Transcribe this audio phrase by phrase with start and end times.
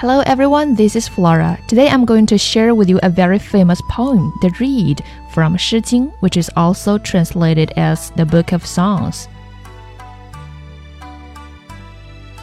[0.00, 1.58] Hello everyone, this is Flora.
[1.68, 5.82] Today I'm going to share with you a very famous poem, The Reed, from Shi
[5.82, 9.28] Jing, which is also translated as the Book of Songs.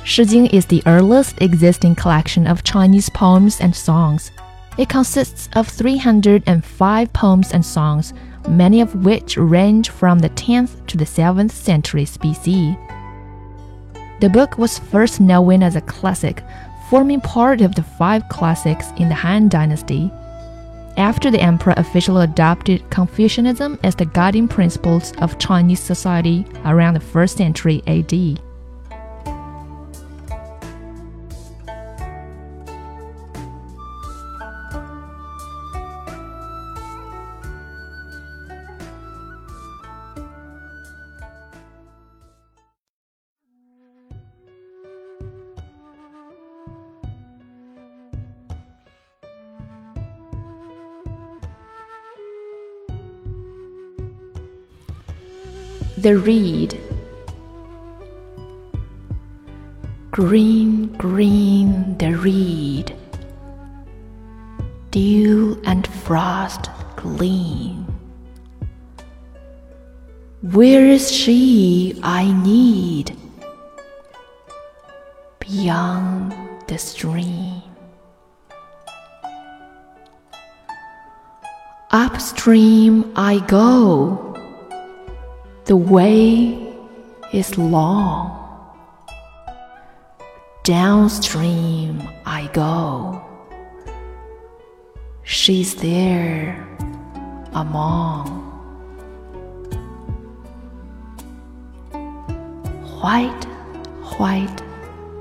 [0.04, 4.30] Shi Jing is the earliest existing collection of Chinese poems and songs.
[4.78, 8.14] It consists of 305 poems and songs,
[8.48, 12.78] many of which range from the 10th to the 7th centuries BC.
[14.20, 16.44] The book was first known as a classic
[16.90, 20.12] forming part of the five classics in the Han Dynasty.
[20.96, 27.00] After the emperor officially adopted Confucianism as the guiding principles of Chinese society around the
[27.00, 28.47] 1st century AD.
[55.98, 56.80] The Reed
[60.12, 62.96] Green, green the reed,
[64.92, 67.86] dew and frost gleam.
[70.42, 73.18] Where is she I need?
[75.40, 76.34] Beyond
[76.68, 77.62] the stream.
[81.92, 84.27] Upstream I go
[85.68, 86.58] the way
[87.34, 88.34] is long.
[90.64, 93.22] Downstream I go.
[95.24, 96.66] She's there
[97.54, 98.28] among.
[103.02, 103.44] White,
[104.18, 104.62] white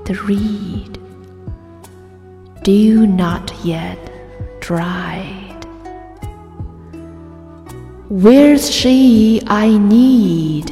[0.05, 0.97] the reed,
[2.63, 3.99] dew not yet
[4.61, 5.46] dry.
[8.09, 10.71] Where's she I need?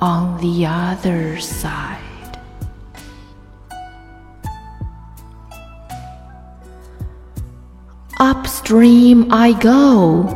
[0.00, 2.02] On the other side.
[8.18, 10.26] Upstream I go.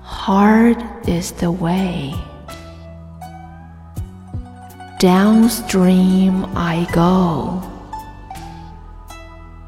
[0.00, 2.14] Hard is the way.
[4.98, 7.62] Downstream I go.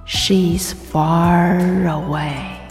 [0.06, 2.62] She's far away.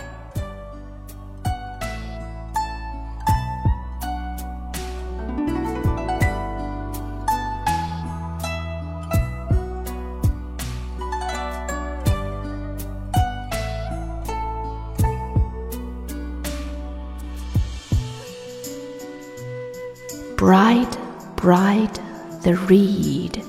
[20.41, 20.97] Bright,
[21.35, 21.99] bright
[22.41, 23.43] the reed.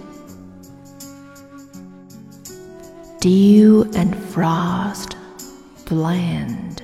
[3.19, 5.17] Dew and frost
[5.87, 6.83] blend.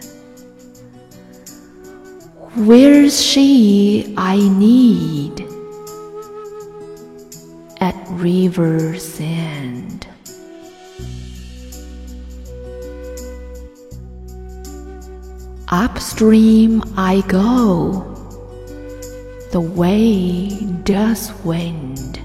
[2.56, 5.46] Where's she I need?
[7.82, 10.06] At river's end.
[15.68, 18.17] Upstream I go
[19.50, 20.50] the way
[20.84, 22.20] does wind.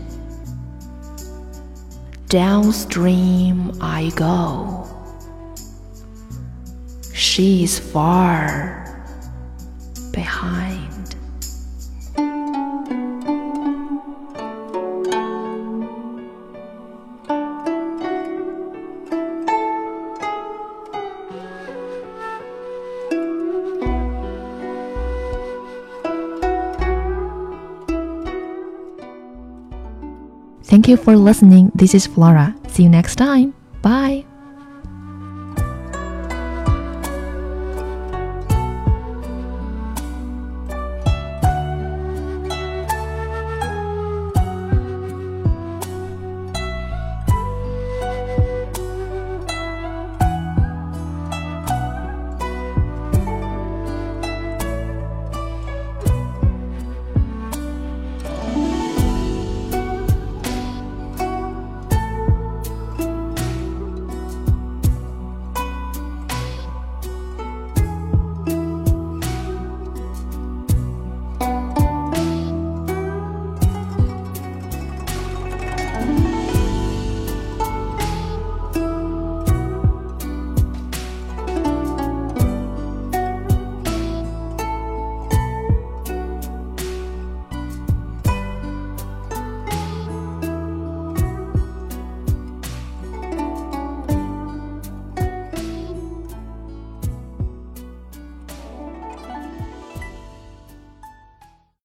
[2.28, 4.88] Downstream I go.
[7.14, 8.83] She's far
[30.74, 31.70] Thank you for listening.
[31.76, 32.56] This is Flora.
[32.68, 33.54] See you next time.
[33.84, 34.26] Bye.